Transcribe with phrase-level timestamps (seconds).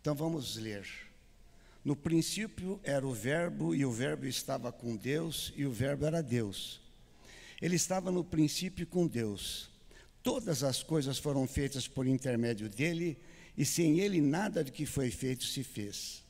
[0.00, 0.86] Então vamos ler.
[1.84, 6.22] No princípio era o Verbo, e o Verbo estava com Deus, e o Verbo era
[6.22, 6.80] Deus.
[7.60, 9.70] Ele estava no princípio com Deus.
[10.22, 13.18] Todas as coisas foram feitas por intermédio dele,
[13.56, 16.22] e sem ele nada do que foi feito se fez.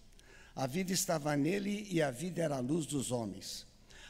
[0.55, 3.67] A vida estava nele, e a vida era a luz dos homens.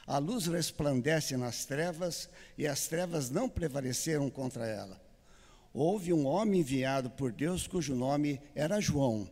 [0.07, 5.01] A luz resplandece nas trevas, e as trevas não prevaleceram contra ela.
[5.73, 9.29] Houve um homem enviado por Deus cujo nome era João.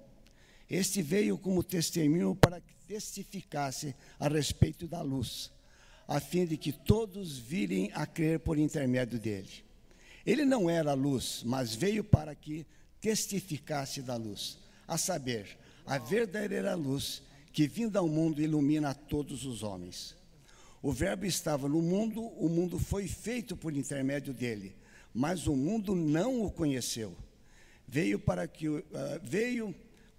[0.70, 5.50] Este veio como testemunho para que testificasse a respeito da luz,
[6.06, 9.64] a fim de que todos virem a crer por intermédio dele.
[10.26, 12.66] Ele não era a luz, mas veio para que
[13.00, 19.44] testificasse da luz, a saber, a verdadeira luz que vinda ao mundo ilumina a todos
[19.44, 20.14] os homens.
[20.82, 24.74] O Verbo estava no mundo, o mundo foi feito por intermédio dele,
[25.12, 27.16] mas o mundo não o conheceu.
[27.86, 28.84] Veio para que uh,
[29.22, 29.74] veio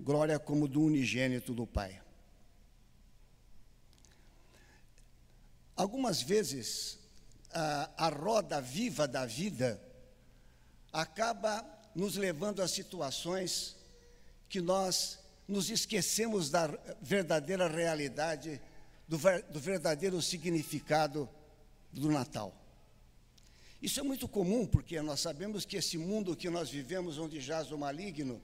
[0.00, 2.00] glória como do unigênito do Pai.
[5.76, 6.98] Algumas vezes,
[7.52, 9.80] a, a roda viva da vida
[10.92, 13.76] acaba nos levando a situações
[14.48, 16.66] que nós nos esquecemos da
[17.02, 18.60] verdadeira realidade,
[19.06, 19.18] do,
[19.50, 21.28] do verdadeiro significado
[21.92, 22.54] do Natal.
[23.82, 27.70] Isso é muito comum, porque nós sabemos que esse mundo que nós vivemos, onde jaz
[27.70, 28.40] o maligno,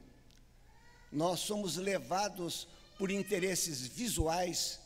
[1.10, 4.78] nós somos levados por interesses visuais,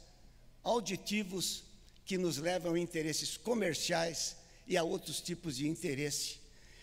[0.62, 1.64] auditivos,
[2.05, 6.38] que nos levam a interesses comerciais e a outros tipos de interesse.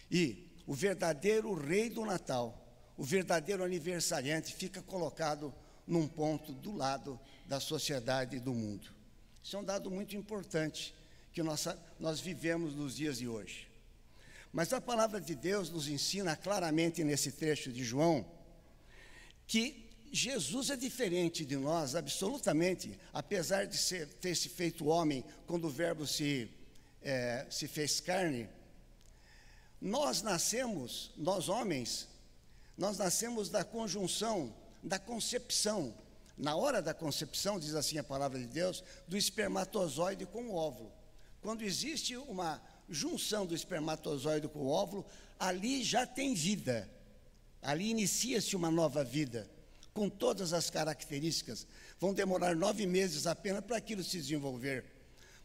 [0.10, 2.58] E o verdadeiro rei do Natal,
[2.98, 5.54] o verdadeiro aniversariante, fica colocado
[5.88, 8.88] num ponto do lado da sociedade e do mundo.
[9.44, 10.94] Isso é um dado muito importante
[11.34, 11.68] que nós,
[12.00, 13.68] nós vivemos nos dias de hoje.
[14.52, 18.26] Mas a palavra de Deus nos ensina claramente nesse trecho de João
[19.52, 25.66] que Jesus é diferente de nós, absolutamente, apesar de ser, ter se feito homem quando
[25.66, 26.50] o Verbo se,
[27.02, 28.48] é, se fez carne.
[29.82, 32.08] Nós nascemos, nós homens,
[32.78, 35.94] nós nascemos da conjunção, da concepção.
[36.38, 40.94] Na hora da concepção, diz assim a palavra de Deus, do espermatozoide com o óvulo.
[41.42, 45.06] Quando existe uma junção do espermatozoide com o óvulo,
[45.38, 46.90] ali já tem vida.
[47.62, 49.50] Ali inicia-se uma nova vida,
[49.94, 51.68] com todas as características.
[52.00, 54.86] Vão demorar nove meses apenas para aquilo se desenvolver.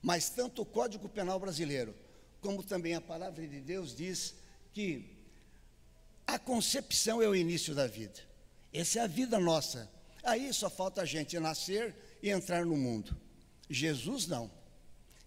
[0.00, 1.94] Mas tanto o Código Penal Brasileiro,
[2.41, 4.34] como também a palavra de Deus diz
[4.72, 5.16] que
[6.26, 8.21] a concepção é o início da vida.
[8.72, 9.91] Essa é a vida nossa.
[10.22, 13.16] Aí só falta a gente nascer e entrar no mundo.
[13.69, 14.50] Jesus não.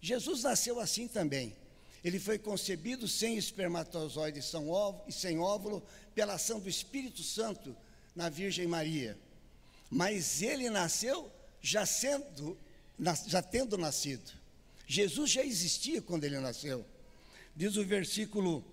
[0.00, 1.56] Jesus nasceu assim também.
[2.04, 5.82] Ele foi concebido sem espermatozoide e sem óvulo,
[6.14, 7.76] pela ação do Espírito Santo
[8.16, 9.18] na Virgem Maria.
[9.90, 11.30] Mas ele nasceu
[11.60, 12.56] já sendo,
[13.26, 14.32] já tendo nascido.
[14.86, 16.84] Jesus já existia quando ele nasceu.
[17.54, 18.64] Diz o versículo,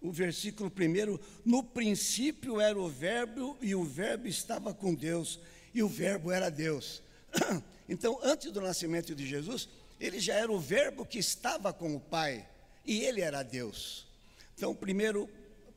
[0.00, 5.38] o versículo primeiro, no princípio era o verbo e o verbo estava com Deus
[5.74, 7.02] e o verbo era Deus.
[7.88, 9.68] Então, antes do nascimento de Jesus,
[10.00, 12.48] ele já era o Verbo que estava com o Pai
[12.84, 14.06] e ele era Deus.
[14.56, 15.28] Então, primeiro,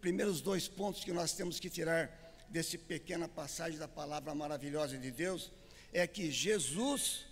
[0.01, 2.09] primeiros dois pontos que nós temos que tirar
[2.49, 5.51] desse pequena passagem da palavra maravilhosa de Deus
[5.91, 7.25] é que Jesus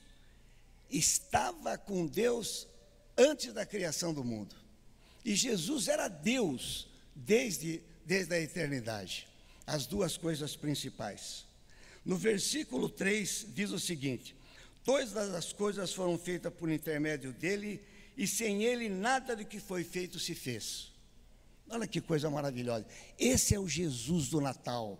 [0.89, 2.67] estava com Deus
[3.17, 4.55] antes da criação do mundo.
[5.23, 9.27] E Jesus era Deus desde, desde a eternidade.
[9.65, 11.45] As duas coisas principais.
[12.03, 14.35] No versículo 3 diz o seguinte:
[14.83, 17.81] Todas as coisas foram feitas por intermédio dele,
[18.15, 20.91] e sem ele nada do que foi feito se fez.
[21.69, 22.85] Olha que coisa maravilhosa.
[23.17, 24.99] Esse é o Jesus do Natal.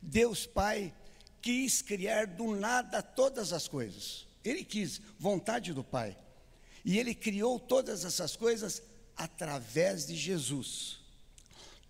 [0.00, 0.94] Deus Pai
[1.40, 4.26] quis criar do nada todas as coisas.
[4.44, 6.16] Ele quis, vontade do Pai.
[6.84, 8.82] E ele criou todas essas coisas
[9.16, 10.98] através de Jesus.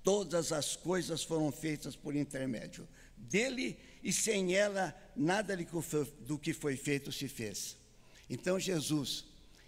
[0.02, 2.86] Todas as coisas foram feitas por intermédio
[3.16, 5.56] dele e sem ela nada
[6.20, 7.76] do que foi feito se fez.
[8.28, 9.24] Então Jesus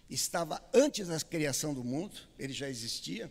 [0.09, 3.31] estava antes da criação do mundo, ele já existia.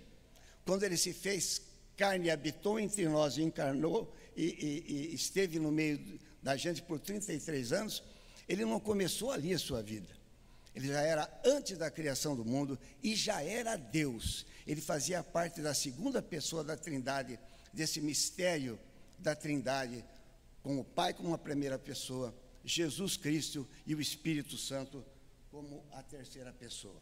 [0.65, 1.61] Quando ele se fez
[1.95, 7.71] carne, habitou entre nós, encarnou e, e, e esteve no meio da gente por 33
[7.71, 8.03] anos,
[8.47, 10.09] ele não começou ali a sua vida.
[10.75, 14.45] Ele já era antes da criação do mundo e já era Deus.
[14.67, 17.39] Ele fazia parte da segunda pessoa da Trindade,
[17.71, 18.77] desse mistério
[19.17, 20.03] da Trindade,
[20.61, 25.05] com o Pai como a primeira pessoa, Jesus Cristo e o Espírito Santo
[25.55, 27.01] como a terceira pessoa.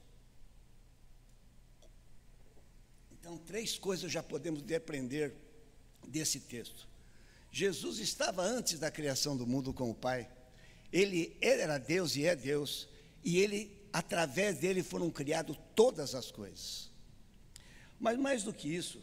[3.11, 5.33] Então, três coisas já podemos aprender
[6.07, 6.87] desse texto.
[7.51, 10.29] Jesus estava antes da criação do mundo com o Pai.
[10.91, 12.87] Ele, era Deus e é Deus,
[13.23, 16.91] e ele através dele foram criadas todas as coisas.
[17.99, 19.01] Mas mais do que isso,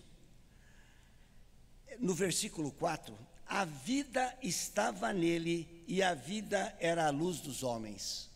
[1.98, 3.18] no versículo 4,
[3.48, 8.29] a vida estava nele e a vida era a luz dos homens.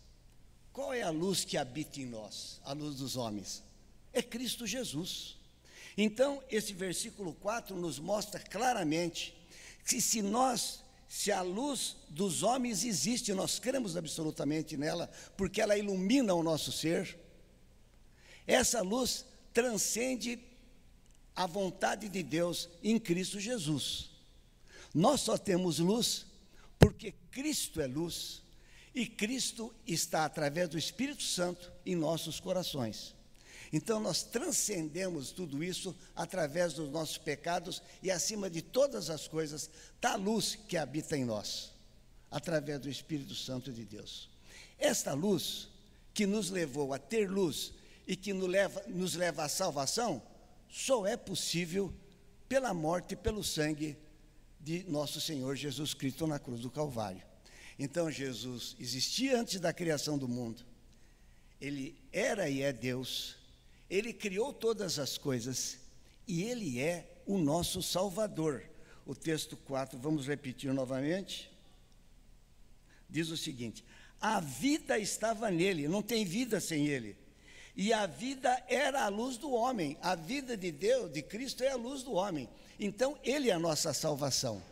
[0.74, 3.62] Qual é a luz que habita em nós, a luz dos homens?
[4.12, 5.36] É Cristo Jesus.
[5.96, 9.32] Então, esse versículo 4 nos mostra claramente
[9.86, 15.78] que se nós, se a luz dos homens existe, nós cremos absolutamente nela, porque ela
[15.78, 17.16] ilumina o nosso ser,
[18.44, 20.40] essa luz transcende
[21.36, 24.10] a vontade de Deus em Cristo Jesus.
[24.92, 26.26] Nós só temos luz
[26.80, 28.42] porque Cristo é luz
[28.94, 33.14] e Cristo está através do Espírito Santo em nossos corações.
[33.72, 39.68] Então nós transcendemos tudo isso através dos nossos pecados e acima de todas as coisas
[39.96, 41.72] está a luz que habita em nós,
[42.30, 44.30] através do Espírito Santo de Deus.
[44.78, 45.68] Esta luz
[46.12, 47.72] que nos levou a ter luz
[48.06, 50.22] e que nos leva, nos leva à salvação,
[50.70, 51.92] só é possível
[52.48, 53.96] pela morte e pelo sangue
[54.60, 57.33] de nosso Senhor Jesus Cristo na cruz do Calvário.
[57.78, 60.64] Então Jesus existia antes da criação do mundo.
[61.60, 63.36] Ele era e é Deus
[63.88, 65.78] ele criou todas as coisas
[66.26, 68.62] e Ele é o nosso Salvador.
[69.06, 71.50] O texto 4, vamos repetir novamente.
[73.08, 73.84] Diz o seguinte:
[74.20, 77.16] A vida estava nele, não tem vida sem Ele.
[77.76, 79.98] E a vida era a luz do homem.
[80.00, 82.48] A vida de Deus, de Cristo, é a luz do homem.
[82.80, 84.62] Então, Ele é a nossa salvação.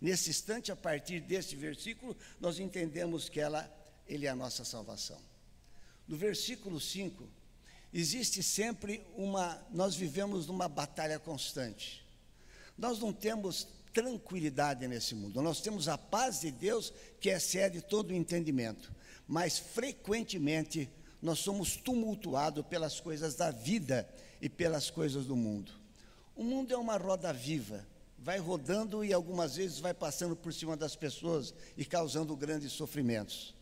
[0.00, 3.70] Nesse instante, a partir deste versículo, nós entendemos que ela,
[4.06, 5.18] Ele é a nossa salvação.
[6.06, 7.26] No versículo 5,
[7.92, 9.60] existe sempre uma.
[9.70, 12.04] Nós vivemos numa batalha constante.
[12.76, 15.40] Nós não temos tranquilidade nesse mundo.
[15.40, 18.92] Nós temos a paz de Deus que excede todo o entendimento,
[19.26, 20.90] mas frequentemente
[21.22, 24.06] nós somos tumultuados pelas coisas da vida
[24.40, 25.72] e pelas coisas do mundo.
[26.36, 27.86] O mundo é uma roda viva,
[28.26, 33.54] vai rodando e algumas vezes vai passando por cima das pessoas e causando grandes sofrimentos.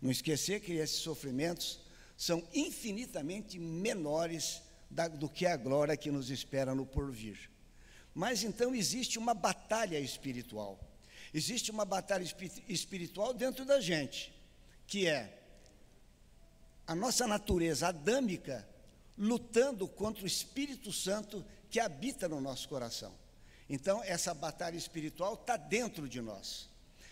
[0.00, 1.80] Não esquecer que esses sofrimentos
[2.16, 7.50] são infinitamente menores da, do que a glória que nos espera no porvir.
[8.14, 10.78] Mas então existe uma batalha espiritual.
[11.34, 12.24] Existe uma batalha
[12.68, 14.32] espiritual dentro da gente,
[14.86, 15.42] que é
[16.86, 18.64] a nossa natureza adâmica
[19.18, 23.12] lutando contra o Espírito Santo que habita no nosso coração.
[23.68, 26.68] Então, essa batalha espiritual está dentro de nós.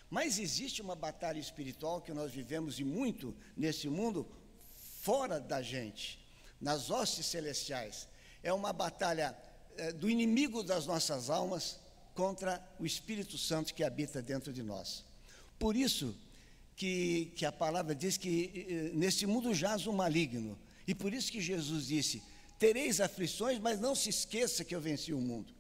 [0.09, 4.27] Mas existe uma batalha espiritual que nós vivemos e muito nesse mundo
[5.03, 6.19] fora da gente,
[6.61, 8.09] nas hostes celestiais.
[8.43, 9.37] É uma batalha
[9.77, 11.79] é, do inimigo das nossas almas
[12.15, 15.05] contra o Espírito Santo que habita dentro de nós.
[15.59, 16.17] Por isso
[16.77, 20.59] que, que a palavra diz que nesse mundo jaz o maligno.
[20.87, 22.23] E por isso que Jesus disse:
[22.59, 25.56] Tereis aflições, mas não se esqueça que eu venci o mundo.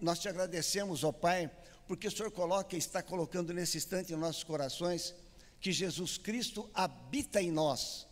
[0.00, 1.50] Nós te agradecemos, ó Pai,
[1.86, 5.14] porque o Senhor coloca e está colocando nesse instante em nossos corações
[5.60, 8.06] que Jesus Cristo habita em nós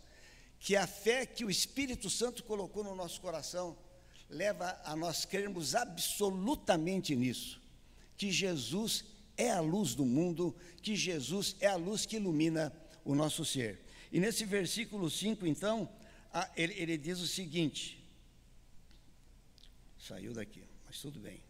[0.65, 3.77] que a fé que o Espírito Santo colocou no nosso coração
[4.27, 7.61] leva a nós crermos absolutamente nisso,
[8.17, 9.05] que Jesus
[9.37, 12.73] é a luz do mundo, que Jesus é a luz que ilumina
[13.03, 13.79] o nosso ser.
[14.11, 15.87] E nesse versículo 5, então,
[16.55, 18.03] ele, ele diz o seguinte:
[19.99, 21.43] saiu daqui, mas tudo bem.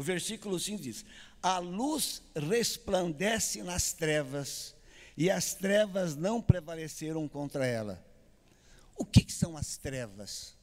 [0.00, 1.04] O versículo 5 diz:
[1.42, 4.74] A luz resplandece nas trevas,
[5.14, 8.02] e as trevas não prevaleceram contra ela.
[8.96, 10.54] O que, que são as trevas?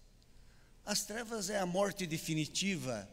[0.84, 3.08] As trevas é a morte definitiva,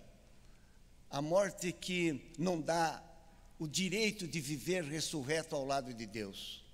[1.11, 3.04] a morte que não dá
[3.59, 6.64] o direito de viver ressurreto ao lado de Deus.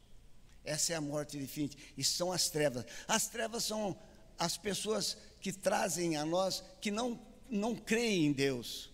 [0.64, 1.82] Essa é a morte definitiva.
[1.98, 2.84] E são as trevas.
[3.08, 3.98] As trevas são
[4.38, 8.89] as pessoas que trazem a nós que não, não creem em Deus,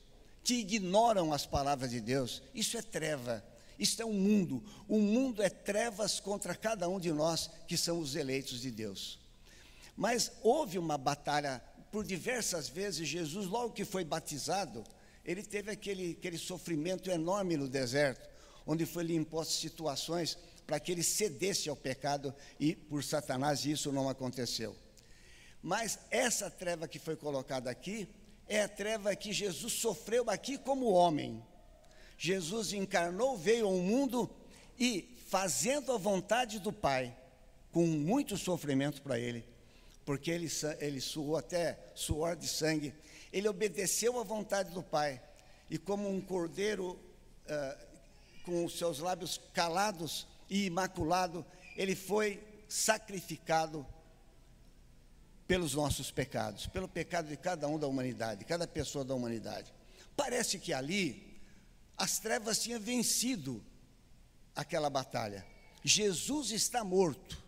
[0.46, 2.40] que ignoram as palavras de Deus.
[2.54, 3.44] Isso é treva.
[3.76, 4.62] Isto é um mundo.
[4.86, 9.18] O mundo é trevas contra cada um de nós que são os eleitos de Deus.
[9.96, 11.60] Mas houve uma batalha
[11.90, 13.08] por diversas vezes.
[13.08, 14.84] Jesus, logo que foi batizado,
[15.24, 18.28] ele teve aquele, aquele sofrimento enorme no deserto,
[18.64, 23.90] onde foi lhe imposto situações para que ele cedesse ao pecado e por Satanás isso
[23.90, 24.76] não aconteceu.
[25.60, 28.08] Mas essa treva que foi colocada aqui
[28.48, 31.42] é a treva que Jesus sofreu aqui como homem.
[32.18, 34.30] Jesus encarnou, veio ao mundo
[34.78, 37.14] e fazendo a vontade do Pai,
[37.72, 39.44] com muito sofrimento para ele,
[40.04, 40.48] porque ele,
[40.78, 42.94] ele suou até suor de sangue,
[43.32, 45.20] ele obedeceu à vontade do Pai,
[45.68, 47.86] e como um cordeiro uh,
[48.44, 51.44] com os seus lábios calados e imaculado,
[51.76, 53.86] ele foi sacrificado
[55.46, 59.72] pelos nossos pecados, pelo pecado de cada um da humanidade, cada pessoa da humanidade.
[60.16, 61.40] Parece que ali
[61.96, 63.62] as trevas tinham vencido
[64.54, 65.46] aquela batalha.
[65.84, 67.44] Jesus está morto.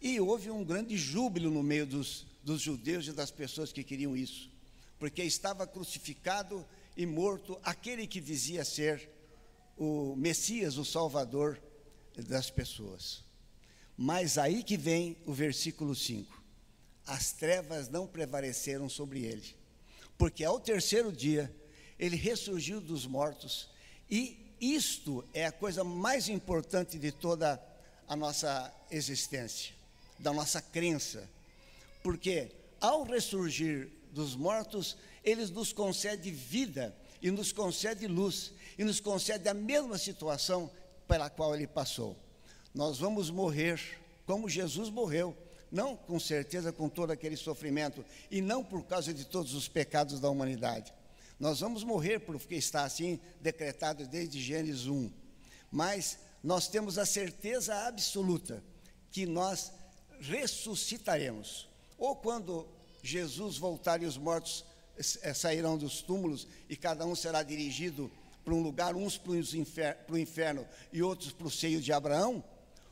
[0.00, 4.16] E houve um grande júbilo no meio dos, dos judeus e das pessoas que queriam
[4.16, 4.48] isso,
[4.98, 6.64] porque estava crucificado
[6.96, 9.10] e morto aquele que dizia ser
[9.76, 11.60] o Messias, o Salvador
[12.16, 13.24] das pessoas.
[13.96, 16.37] Mas aí que vem o versículo 5:
[17.08, 19.56] as trevas não prevaleceram sobre ele,
[20.16, 21.52] porque ao terceiro dia
[21.98, 23.68] ele ressurgiu dos mortos
[24.10, 27.60] e isto é a coisa mais importante de toda
[28.06, 29.74] a nossa existência,
[30.18, 31.28] da nossa crença,
[32.02, 32.50] porque
[32.80, 39.48] ao ressurgir dos mortos, ele nos concede vida e nos concede luz e nos concede
[39.48, 40.70] a mesma situação
[41.06, 42.16] pela qual ele passou.
[42.74, 43.80] Nós vamos morrer
[44.26, 45.36] como Jesus morreu,
[45.70, 50.20] não com certeza com todo aquele sofrimento e não por causa de todos os pecados
[50.20, 50.92] da humanidade,
[51.38, 55.10] nós vamos morrer porque está assim decretado desde Gênesis 1.
[55.70, 58.62] Mas nós temos a certeza absoluta
[59.10, 59.72] que nós
[60.20, 61.68] ressuscitaremos.
[61.96, 62.66] Ou quando
[63.02, 64.64] Jesus voltar e os mortos
[65.22, 68.10] eh, sairão dos túmulos e cada um será dirigido
[68.44, 72.42] para um lugar, uns para o inferno, inferno e outros para o seio de Abraão,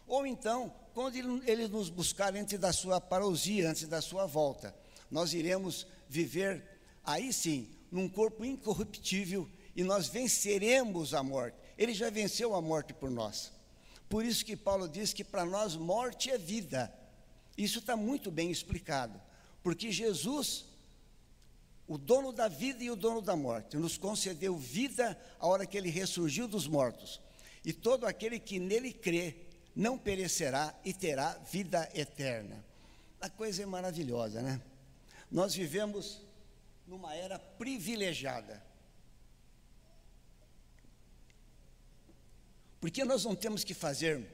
[0.06, 1.14] ou então, quando
[1.46, 4.74] ele nos buscar antes da sua parousia, antes da sua volta,
[5.10, 6.64] nós iremos viver
[7.04, 11.58] aí sim num corpo incorruptível e nós venceremos a morte.
[11.76, 13.52] Ele já venceu a morte por nós.
[14.08, 16.90] Por isso que Paulo diz que para nós morte é vida.
[17.58, 19.20] Isso está muito bem explicado,
[19.62, 20.64] porque Jesus,
[21.86, 25.76] o dono da vida e o dono da morte, nos concedeu vida a hora que
[25.76, 27.20] ele ressurgiu dos mortos.
[27.62, 29.45] E todo aquele que nele crê
[29.76, 32.64] não perecerá e terá vida eterna.
[33.20, 34.58] A coisa é maravilhosa, né?
[35.30, 36.22] Nós vivemos
[36.86, 38.64] numa era privilegiada.
[42.80, 44.24] Porque nós não temos que fazer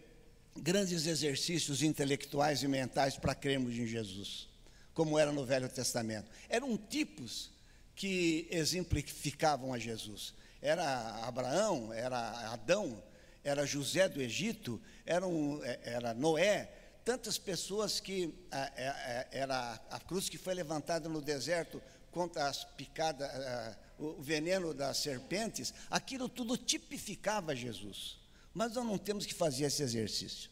[0.57, 4.49] grandes exercícios intelectuais e mentais para crermos em Jesus,
[4.95, 6.31] como era no Velho Testamento.
[6.49, 7.51] Eram tipos
[7.97, 10.35] que exemplificavam a Jesus.
[10.61, 13.03] Era Abraão, era Adão,
[13.45, 16.71] era José do Egito, era, um, é, era Noé,
[17.05, 22.49] tantas pessoas que a, a, a, era a cruz que foi levantada no deserto contra
[22.49, 28.19] as picadas, uh, o veneno das serpentes, aquilo tudo tipificava Jesus.
[28.55, 30.51] Mas nós não temos que fazer esse exercício.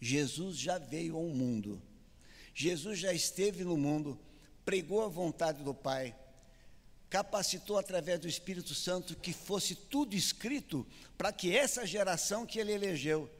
[0.00, 1.80] Jesus já veio ao mundo.
[2.54, 4.18] Jesus já esteve no mundo,
[4.64, 6.14] pregou a vontade do Pai,
[7.08, 10.86] capacitou através do Espírito Santo que fosse tudo escrito
[11.16, 13.30] para que essa geração que ele elegeu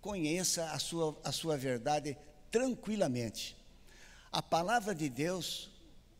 [0.00, 2.16] conheça a sua, a sua verdade
[2.50, 3.56] tranquilamente.
[4.30, 5.72] A palavra de Deus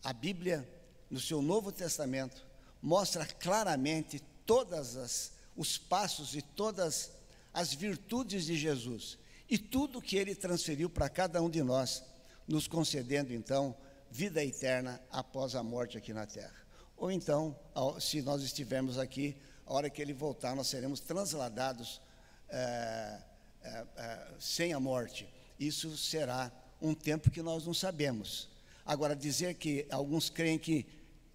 [0.02, 0.68] a Bíblia,
[1.08, 2.44] no seu Novo Testamento,
[2.80, 7.12] mostra claramente todos os passos e todas
[7.54, 12.02] as virtudes de Jesus e tudo que ele transferiu para cada um de nós,
[12.48, 13.76] nos concedendo então
[14.10, 16.61] vida eterna após a morte aqui na terra.
[17.02, 17.58] Ou então,
[17.98, 22.00] se nós estivermos aqui, a hora que ele voltar, nós seremos transladados
[22.48, 23.18] é,
[23.60, 25.28] é, é, sem a morte.
[25.58, 28.48] Isso será um tempo que nós não sabemos.
[28.86, 30.86] Agora, dizer que alguns creem que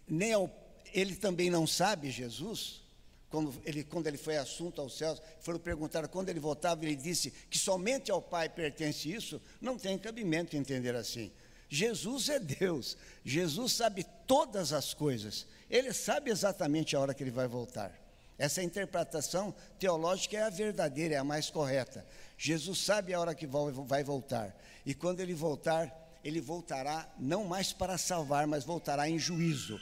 [0.07, 0.49] nem ao,
[0.93, 2.81] ele também não sabe Jesus,
[3.29, 7.29] quando ele, quando ele foi assunto aos céus, foram perguntar quando ele voltava, ele disse
[7.49, 11.29] que somente ao Pai pertence isso, não tem cabimento entender assim.
[11.69, 17.31] Jesus é Deus, Jesus sabe todas as coisas, ele sabe exatamente a hora que ele
[17.31, 17.91] vai voltar.
[18.37, 22.05] Essa interpretação teológica é a verdadeira, é a mais correta.
[22.37, 24.55] Jesus sabe a hora que vai voltar,
[24.85, 25.91] e quando ele voltar,
[26.23, 29.79] ele voltará não mais para salvar, mas voltará em juízo.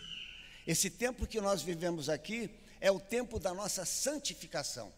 [0.65, 2.50] Esse tempo que nós vivemos aqui
[2.82, 4.92] é o tempo da nossa santificação.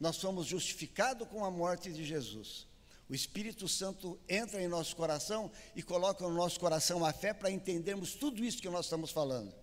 [0.00, 2.66] Nós somos justificados com a morte de Jesus.
[3.12, 7.50] O Espírito Santo entra em nosso coração e coloca no nosso coração a fé para
[7.50, 9.54] entendermos tudo isso que nós estamos falando.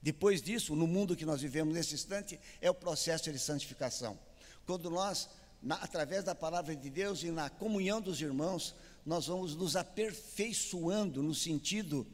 [0.00, 4.16] Depois disso, no mundo que nós vivemos nesse instante, é o processo de santificação.
[4.64, 5.28] Quando nós,
[5.60, 8.72] na, através da palavra de Deus e na comunhão dos irmãos,
[9.04, 12.06] nós vamos nos aperfeiçoando no sentido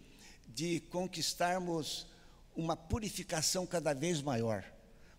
[0.49, 2.07] de conquistarmos
[2.57, 4.65] uma purificação cada vez maior.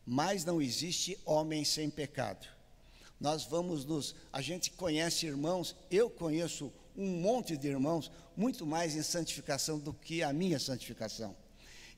[0.03, 2.47] Mas não existe homem sem pecado.
[3.23, 4.13] Nós vamos nos.
[4.33, 9.93] A gente conhece irmãos, eu conheço um monte de irmãos, muito mais em santificação do
[9.93, 11.33] que a minha santificação.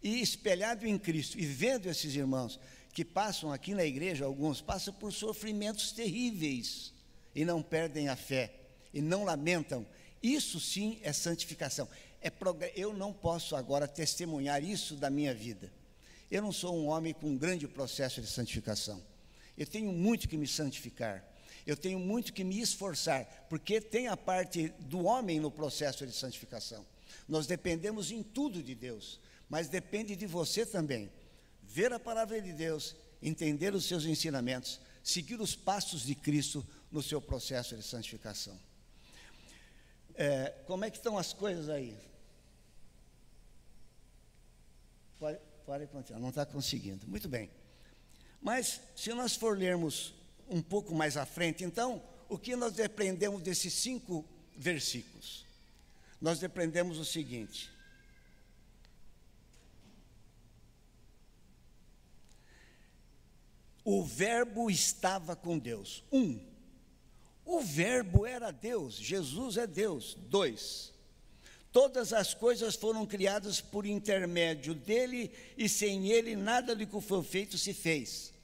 [0.03, 2.59] E espelhado em Cristo, e vendo esses irmãos
[2.93, 6.93] que passam aqui na igreja, alguns passam por sofrimentos terríveis
[7.33, 8.53] e não perdem a fé,
[8.93, 9.83] e não lamentam.
[10.21, 11.89] Isso sim é santificação.
[12.21, 12.31] É
[12.75, 15.73] eu não posso agora testemunhar isso da minha vida.
[16.29, 19.01] Eu não sou um homem com um grande processo de santificação.
[19.57, 21.23] Eu tenho muito que me santificar.
[21.65, 26.13] Eu tenho muito que me esforçar, porque tem a parte do homem no processo de
[26.13, 26.85] santificação.
[27.27, 29.19] Nós dependemos em tudo de Deus,
[29.49, 31.11] mas depende de você também.
[31.63, 37.01] Ver a palavra de Deus, entender os seus ensinamentos, seguir os passos de Cristo no
[37.01, 38.57] seu processo de santificação.
[40.13, 41.97] É, como é que estão as coisas aí?
[45.19, 47.07] Pode, pode continuar, não está conseguindo.
[47.07, 47.49] Muito bem.
[48.45, 50.13] Mas, se nós for lermos
[50.47, 51.99] um pouco mais à frente, então,
[52.29, 54.23] o que nós aprendemos desses cinco
[54.55, 55.43] versículos?
[56.21, 57.71] Nós aprendemos o seguinte:
[63.83, 66.03] o Verbo estava com Deus.
[66.11, 66.39] Um,
[67.43, 70.15] o Verbo era Deus, Jesus é Deus.
[70.29, 70.93] Dois,
[71.71, 77.23] Todas as coisas foram criadas por intermédio dele, e sem ele nada do que foi
[77.23, 78.34] feito se fez.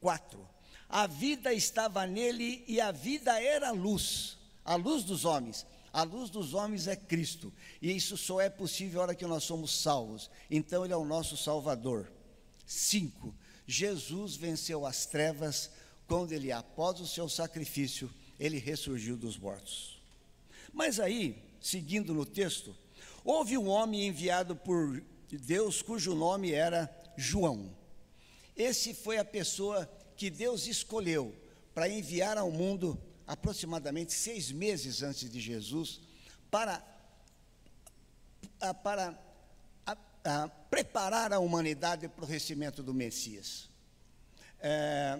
[0.00, 0.48] 4.
[0.88, 5.66] A vida estava nele e a vida era luz, a luz dos homens.
[5.92, 7.52] A luz dos homens é Cristo,
[7.82, 10.30] e isso só é possível na hora que nós somos salvos.
[10.48, 12.10] Então, Ele é o nosso Salvador.
[12.64, 13.34] 5.
[13.66, 15.70] Jesus venceu as trevas
[16.06, 20.00] quando Ele, após o seu sacrifício, Ele ressurgiu dos mortos.
[20.72, 22.76] Mas aí, seguindo no texto,
[23.24, 27.70] houve um homem enviado por Deus cujo nome era João.
[28.60, 31.34] Esse foi a pessoa que Deus escolheu
[31.72, 35.98] para enviar ao mundo aproximadamente seis meses antes de Jesus
[36.50, 36.84] para,
[38.82, 39.18] para
[39.86, 43.70] a, a, preparar a humanidade para o recebimento do Messias.
[44.60, 45.18] É,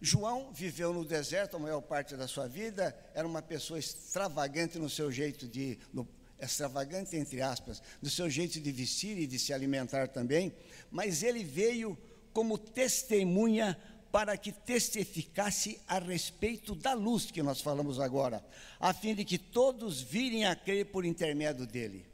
[0.00, 4.88] João viveu no deserto a maior parte da sua vida, era uma pessoa extravagante no
[4.88, 6.08] seu jeito de, no,
[6.40, 10.54] extravagante entre aspas, no seu jeito de vestir e de se alimentar também,
[10.88, 11.98] mas ele veio
[12.32, 13.78] como testemunha
[14.12, 18.44] para que testificasse a respeito da luz que nós falamos agora,
[18.78, 22.04] a fim de que todos virem a crer por intermédio dele,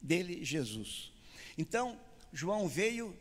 [0.00, 1.12] dele Jesus.
[1.56, 1.98] Então,
[2.32, 3.16] João veio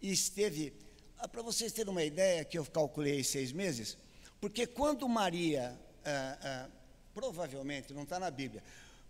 [0.00, 0.72] e esteve
[1.18, 3.96] ah, para vocês terem uma ideia, que eu calculei seis meses,
[4.40, 6.68] porque quando Maria, ah, ah,
[7.12, 8.62] provavelmente, não está na Bíblia,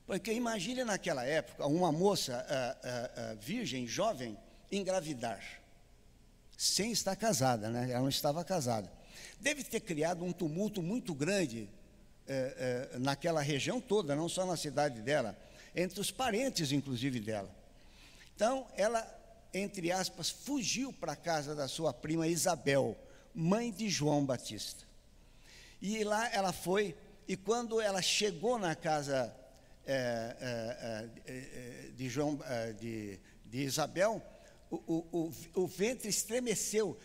[0.06, 2.46] porque imagine naquela época uma moça
[3.40, 4.36] virgem, jovem,
[4.70, 5.42] engravidar,
[6.56, 7.90] sem estar casada, né?
[7.90, 8.90] ela não estava casada.
[9.40, 11.68] Deve ter criado um tumulto muito grande
[12.26, 15.36] eh, eh, naquela região toda, não só na cidade dela,
[15.74, 17.50] entre os parentes, inclusive, dela.
[18.34, 19.02] Então, ela
[19.54, 22.96] entre aspas, fugiu para a casa da sua prima Isabel,
[23.32, 24.84] mãe de João Batista.
[25.80, 26.96] E lá ela foi,
[27.28, 29.34] e quando ela chegou na casa
[29.86, 32.38] é, é, é, de, João,
[32.80, 34.20] de, de Isabel,
[34.86, 35.32] o, o,
[35.62, 36.98] o, ventre estremeceu.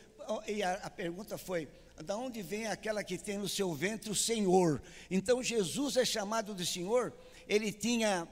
[0.48, 1.68] E a, a pergunta foi:
[2.04, 4.82] da onde vem aquela que tem no seu ventre o Senhor?
[5.10, 7.14] Então Jesus é chamado de Senhor.
[7.48, 8.28] Ele tinha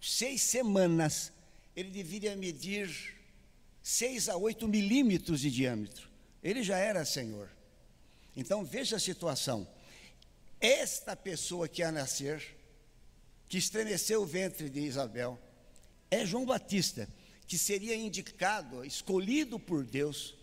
[0.00, 1.32] seis semanas,
[1.74, 3.14] ele deveria medir
[3.84, 6.08] 6 a 8 milímetros de diâmetro.
[6.42, 7.50] Ele já era Senhor.
[8.34, 9.68] Então veja a situação.
[10.58, 12.56] Esta pessoa que ia nascer,
[13.46, 15.38] que estremeceu o ventre de Isabel,
[16.10, 17.06] é João Batista,
[17.46, 20.34] que seria indicado, escolhido por Deus,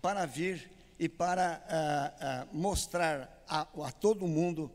[0.00, 4.70] para vir e para ah, ah, mostrar a, a todo mundo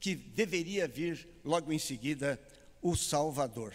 [0.00, 2.40] que deveria vir logo em seguida
[2.80, 3.74] o Salvador.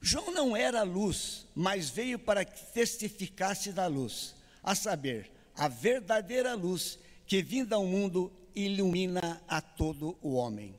[0.00, 6.54] João não era luz, mas veio para que testificasse da luz, a saber, a verdadeira
[6.54, 10.74] luz que vinda ao mundo ilumina a todo o homem.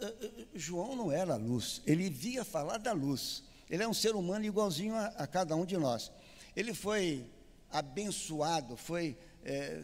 [0.00, 3.42] Eh, eh, João não era luz, ele via falar da luz.
[3.74, 6.12] Ele é um ser humano igualzinho a, a cada um de nós.
[6.54, 7.26] Ele foi
[7.68, 9.82] abençoado, foi é,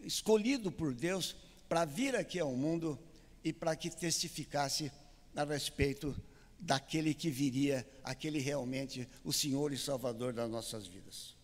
[0.00, 1.36] escolhido por Deus
[1.68, 2.98] para vir aqui ao mundo
[3.44, 4.90] e para que testificasse
[5.36, 6.16] a respeito
[6.58, 11.36] daquele que viria, aquele realmente o Senhor e Salvador das nossas vidas.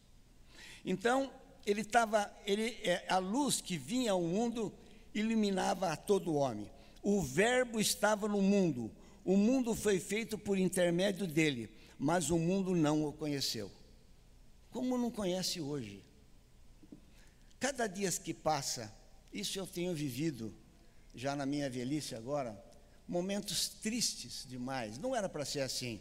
[0.83, 1.31] Então,
[1.67, 4.73] ele estava, ele, é, a luz que vinha ao mundo
[5.15, 6.71] iluminava a todo homem.
[7.03, 8.91] O Verbo estava no mundo,
[9.25, 13.71] o mundo foi feito por intermédio dele, mas o mundo não o conheceu.
[14.71, 16.03] Como não conhece hoje?
[17.61, 18.93] Cada dia que passa,
[19.33, 20.53] isso eu tenho vivido
[21.15, 22.61] já na minha velhice agora,
[23.07, 24.99] momentos tristes demais.
[24.99, 26.01] Não era para ser assim.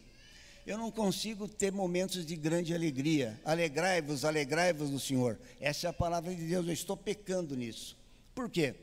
[0.66, 3.40] Eu não consigo ter momentos de grande alegria.
[3.44, 5.40] Alegrai-vos, alegrai-vos no Senhor.
[5.60, 6.66] Essa é a palavra de Deus.
[6.66, 7.98] Eu estou pecando nisso.
[8.34, 8.76] Por quê?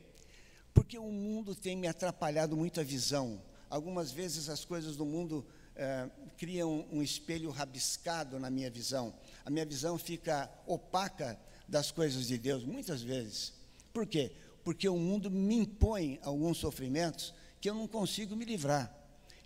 [0.74, 3.40] Porque o mundo tem me atrapalhado muito a visão.
[3.70, 9.14] Algumas vezes as coisas do mundo é, criam um espelho rabiscado na minha visão.
[9.44, 13.52] A minha visão fica opaca das coisas de Deus, muitas vezes.
[13.92, 14.33] Por quê?
[14.64, 18.94] Porque o mundo me impõe alguns sofrimentos que eu não consigo me livrar.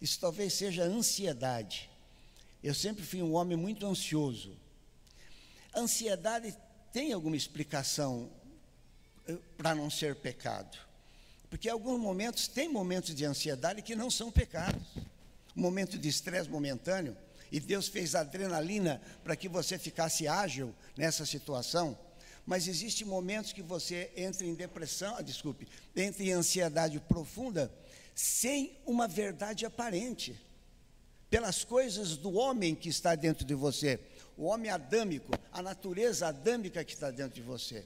[0.00, 1.90] Isso talvez seja ansiedade.
[2.62, 4.56] Eu sempre fui um homem muito ansioso.
[5.74, 6.56] Ansiedade
[6.92, 8.30] tem alguma explicação
[9.26, 10.78] eh, para não ser pecado?
[11.52, 14.82] Porque alguns momentos, tem momentos de ansiedade que não são pecados.
[15.54, 17.14] Um momento de estresse momentâneo,
[17.52, 21.94] e Deus fez adrenalina para que você ficasse ágil nessa situação.
[22.46, 27.70] Mas existem momentos que você entra em depressão, ah, desculpe, entra em ansiedade profunda,
[28.14, 30.34] sem uma verdade aparente
[31.28, 34.00] pelas coisas do homem que está dentro de você,
[34.38, 37.84] o homem adâmico, a natureza adâmica que está dentro de você.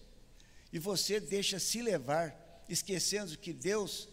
[0.72, 4.08] E você deixa se levar, esquecendo que Deus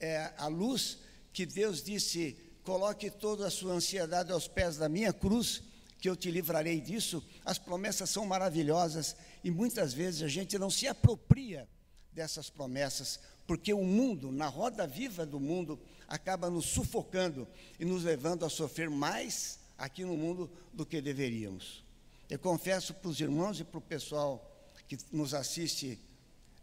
[0.00, 0.98] é a luz,
[1.32, 5.62] que Deus disse: coloque toda a sua ansiedade aos pés da minha cruz,
[6.00, 7.24] que eu te livrarei disso.
[7.44, 11.68] As promessas são maravilhosas e muitas vezes a gente não se apropria
[12.12, 17.46] dessas promessas, porque o mundo, na roda viva do mundo, acaba nos sufocando
[17.78, 21.84] e nos levando a sofrer mais aqui no mundo do que deveríamos.
[22.28, 24.44] Eu confesso para os irmãos e para o pessoal
[24.86, 25.98] que nos assiste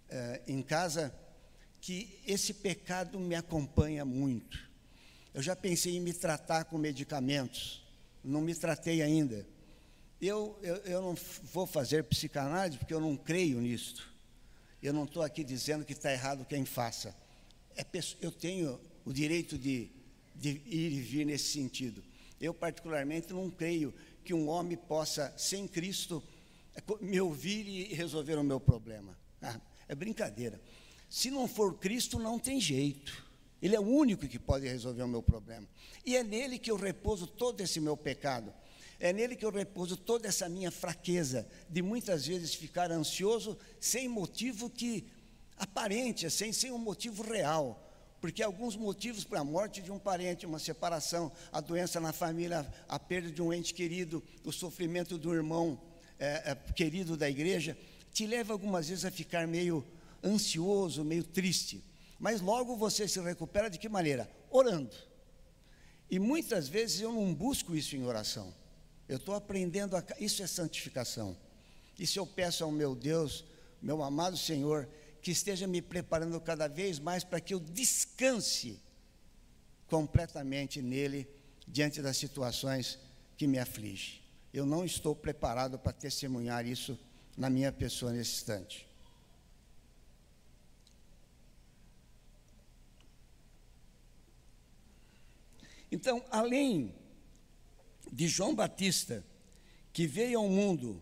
[0.10, 1.14] eh, em casa
[1.86, 4.58] que esse pecado me acompanha muito.
[5.32, 7.86] Eu já pensei em me tratar com medicamentos,
[8.24, 9.46] não me tratei ainda.
[10.20, 11.16] Eu, eu, eu não
[11.54, 14.12] vou fazer psicanálise porque eu não creio nisto.
[14.82, 17.16] Eu não estou aqui dizendo que está errado quem faça.
[17.78, 17.86] É,
[18.20, 19.92] eu tenho o direito de,
[20.34, 22.04] de ir e vir nesse sentido.
[22.42, 23.94] Eu, particularmente, não creio
[24.24, 26.24] que um homem possa, sem Cristo,
[27.00, 29.16] me ouvir e resolver o meu problema.
[29.40, 30.60] Ah, é brincadeira.
[31.10, 33.26] Se não for Cristo, não tem jeito.
[33.62, 35.68] Ele é o único que pode resolver o meu problema.
[36.06, 38.54] E é nele que eu repouso todo esse meu pecado.
[39.00, 44.08] É nele que eu repouso toda essa minha fraqueza de muitas vezes ficar ansioso sem
[44.08, 45.08] motivo que
[45.58, 47.82] aparente, sem, sem um motivo real
[48.26, 52.66] porque alguns motivos para a morte de um parente, uma separação, a doença na família,
[52.90, 55.80] a perda de um ente querido, o sofrimento do irmão
[56.18, 57.78] é, é, querido da igreja,
[58.12, 59.86] te leva algumas vezes a ficar meio
[60.26, 61.84] ansioso, meio triste.
[62.20, 64.30] Mas logo você se recupera de que maneira?
[64.50, 64.96] Orando.
[66.10, 68.54] E muitas vezes eu não busco isso em oração.
[69.08, 70.04] Eu estou aprendendo a.
[70.20, 71.38] Isso é santificação.
[71.98, 73.46] Isso eu peço ao meu Deus,
[73.82, 74.88] meu amado Senhor,
[75.22, 78.82] que esteja me preparando cada vez mais para que eu descanse
[79.88, 81.28] completamente nele
[81.68, 83.00] diante das situações
[83.38, 84.22] que me afligem.
[84.54, 86.98] Eu não estou preparado para testemunhar isso
[87.38, 88.88] na minha pessoa nesse instante.
[95.92, 96.94] Então, além
[98.12, 99.24] de João Batista,
[99.92, 101.02] que veio ao mundo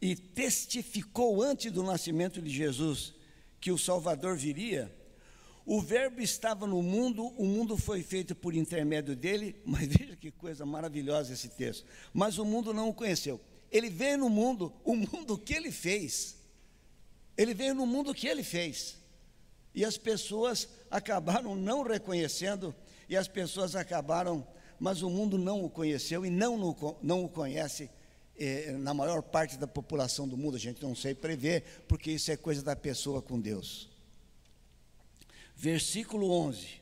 [0.00, 3.14] e testificou antes do nascimento de Jesus
[3.60, 4.94] que o Salvador viria,
[5.66, 10.30] o Verbo estava no mundo, o mundo foi feito por intermédio dele, mas veja que
[10.30, 11.86] coisa maravilhosa esse texto.
[12.12, 13.40] Mas o mundo não o conheceu.
[13.70, 16.36] Ele veio no mundo, o mundo que ele fez.
[17.36, 18.98] Ele veio no mundo que ele fez.
[19.74, 22.74] E as pessoas acabaram não reconhecendo,
[23.10, 24.46] e as pessoas acabaram,
[24.78, 27.90] mas o mundo não o conheceu e não, no, não o conhece
[28.38, 32.30] eh, na maior parte da população do mundo, a gente não sei prever, porque isso
[32.30, 33.90] é coisa da pessoa com Deus.
[35.56, 36.80] Versículo 11: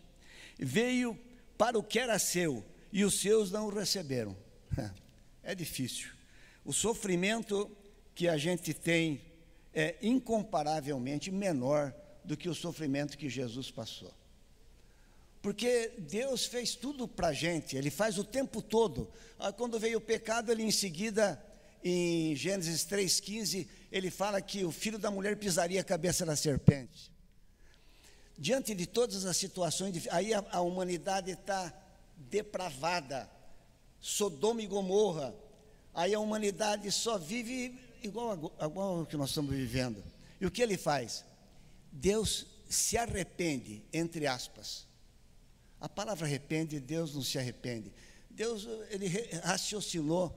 [0.59, 1.19] Veio
[1.57, 2.63] para o que era seu,
[2.93, 4.37] e os seus não o receberam.
[5.41, 6.11] É difícil.
[6.63, 7.75] O sofrimento
[8.15, 9.23] que a gente tem
[9.73, 14.13] é incomparavelmente menor do que o sofrimento que Jesus passou.
[15.49, 19.11] Porque Deus fez tudo para a gente, Ele faz o tempo todo.
[19.39, 21.43] Ah, quando veio o pecado, Ele em seguida
[21.83, 27.11] em Gênesis 3,15, ele fala que o filho da mulher pisaria a cabeça da serpente.
[28.37, 31.73] Diante de todas as situações, aí a, a humanidade está
[32.15, 33.27] depravada,
[34.03, 35.35] Sodoma e Gomorra.
[35.95, 40.05] Aí a humanidade só vive igual, igual ao que nós estamos vivendo.
[40.39, 41.25] E o que ele faz?
[41.91, 44.87] Deus se arrepende, entre aspas.
[45.81, 47.93] A palavra arrepende, Deus não se arrepende.
[48.31, 49.09] Deus, ele
[49.43, 50.37] raciocinou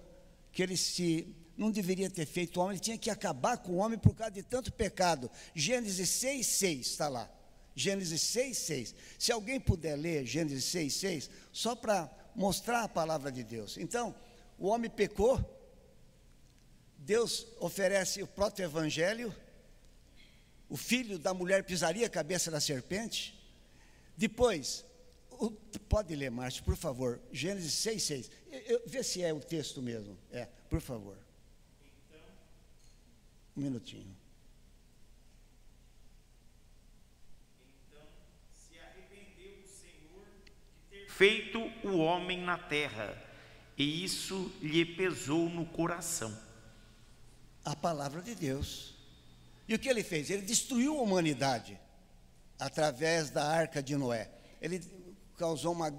[0.51, 3.77] que ele se não deveria ter feito o homem, ele tinha que acabar com o
[3.77, 5.29] homem por causa de tanto pecado.
[5.53, 7.29] Gênesis 6, 6 está lá.
[7.75, 8.95] Gênesis 6, 6.
[9.17, 13.77] Se alguém puder ler Gênesis 6, 6, só para mostrar a palavra de Deus.
[13.77, 14.15] Então,
[14.57, 15.39] o homem pecou,
[16.97, 19.35] Deus oferece o proto-evangelho,
[20.69, 23.37] o filho da mulher pisaria a cabeça da serpente.
[24.15, 24.85] Depois,
[25.49, 28.31] pode ler, Márcio, por favor, Gênesis 6, 6.
[28.51, 30.17] Eu, vê se é o texto mesmo.
[30.31, 31.17] É, por favor.
[32.07, 32.19] Então,
[33.57, 34.15] um minutinho.
[37.89, 38.03] Então,
[38.53, 40.51] se arrependeu o Senhor de
[40.89, 43.17] ter feito o homem na terra,
[43.77, 46.37] e isso lhe pesou no coração.
[47.65, 48.91] A palavra de Deus
[49.71, 50.29] e o que ele fez?
[50.29, 51.79] Ele destruiu a humanidade
[52.59, 54.29] através da arca de Noé.
[54.61, 54.79] Ele
[55.41, 55.91] causou uma,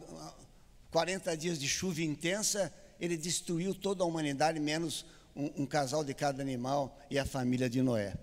[0.92, 6.14] 40 dias de chuva intensa, ele destruiu toda a humanidade, menos um, um casal de
[6.14, 8.16] cada animal e a família de Noé.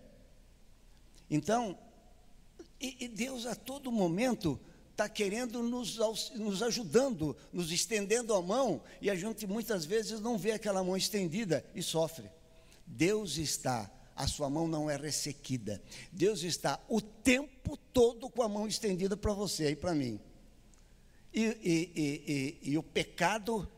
[1.29, 1.77] Então,
[2.79, 4.57] e, e Deus a todo momento
[4.91, 5.97] está querendo nos,
[6.35, 10.95] nos ajudando, nos estendendo a mão, e a gente muitas vezes não vê aquela mão
[10.95, 12.29] estendida e sofre.
[12.87, 15.81] Deus está a sua mão não é ressequida.
[16.13, 20.19] Deus está o tempo todo com a mão estendida para você e para mim.
[21.33, 23.69] E, e, e, e, o pecado,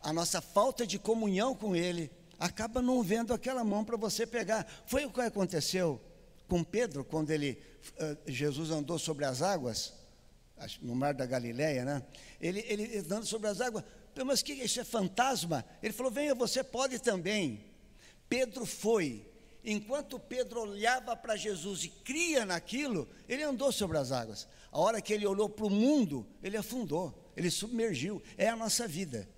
[0.00, 4.66] a nossa falta de comunhão com Ele, acaba não vendo aquela mão para você pegar.
[4.86, 6.00] Foi o que aconteceu
[6.48, 7.62] com Pedro, quando ele,
[8.00, 9.94] uh, Jesus andou sobre as águas,
[10.82, 12.02] no mar da Galileia, né?
[12.40, 13.84] Ele, ele andando sobre as águas,
[14.26, 15.64] mas que isso é fantasma?
[15.82, 17.64] Ele falou: venha, você pode também.
[18.28, 19.26] Pedro foi.
[19.62, 24.48] Enquanto Pedro olhava para Jesus e cria naquilo, ele andou sobre as águas.
[24.72, 28.22] A hora que ele olhou para o mundo, ele afundou, ele submergiu.
[28.36, 29.28] É a nossa vida.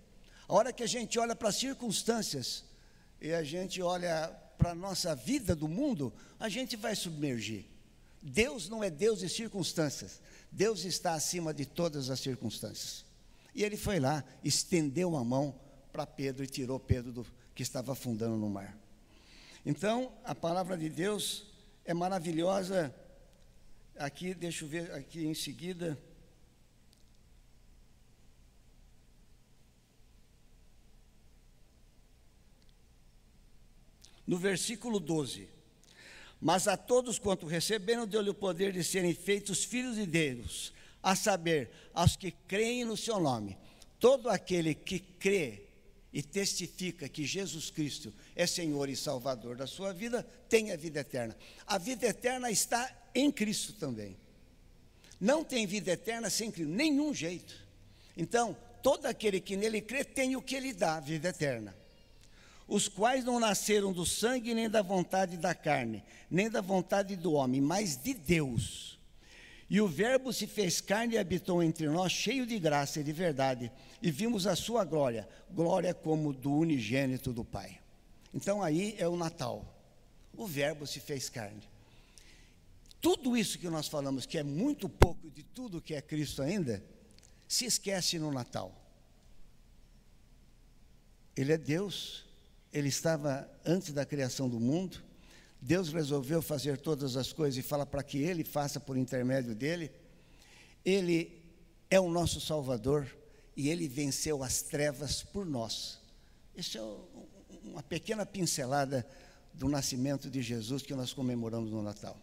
[0.47, 2.65] A hora que a gente olha para as circunstâncias
[3.21, 7.65] e a gente olha para a nossa vida do mundo, a gente vai submergir.
[8.21, 10.21] Deus não é Deus de circunstâncias.
[10.51, 13.05] Deus está acima de todas as circunstâncias.
[13.55, 15.59] E ele foi lá, estendeu a mão
[15.93, 18.77] para Pedro e tirou Pedro do que estava afundando no mar.
[19.65, 21.47] Então, a palavra de Deus
[21.85, 22.95] é maravilhosa.
[24.03, 25.97] Aqui, deixa eu ver aqui em seguida.
[34.27, 35.49] No versículo 12.
[36.41, 41.15] Mas a todos quanto receberam, deu-lhe o poder de serem feitos filhos de Deus, a
[41.15, 43.57] saber, aos que creem no seu nome.
[44.01, 45.63] Todo aquele que crê
[46.13, 50.99] e testifica que Jesus Cristo é Senhor e Salvador da sua vida, tem a vida
[50.99, 51.37] eterna.
[51.65, 54.17] A vida eterna está em Cristo também.
[55.21, 57.55] Não tem vida eterna sem Cristo, nenhum jeito.
[58.17, 61.75] Então, todo aquele que nele crê tem o que ele dá, vida eterna.
[62.67, 67.33] Os quais não nasceram do sangue, nem da vontade da carne, nem da vontade do
[67.35, 68.99] homem, mas de Deus.
[69.69, 73.13] E o Verbo se fez carne e habitou entre nós, cheio de graça e de
[73.13, 73.73] verdade,
[74.03, 77.79] e vimos a sua glória, glória como do unigênito do Pai.
[78.35, 79.65] Então aí é o Natal.
[80.37, 81.72] O Verbo se fez carne.
[83.03, 86.83] Tudo isso que nós falamos, que é muito pouco de tudo que é Cristo ainda,
[87.49, 88.73] se esquece no Natal.
[91.37, 92.25] Ele é Deus,
[92.73, 95.03] ele estava antes da criação do mundo,
[95.61, 99.91] Deus resolveu fazer todas as coisas e fala para que Ele faça por intermédio dele.
[100.85, 101.43] Ele
[101.91, 103.07] é o nosso Salvador
[103.57, 106.01] e Ele venceu as trevas por nós.
[106.57, 106.83] Isso é
[107.65, 109.07] uma pequena pincelada
[109.53, 112.17] do nascimento de Jesus que nós comemoramos no Natal.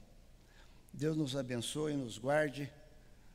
[0.94, 2.72] Deus nos abençoe, nos guarde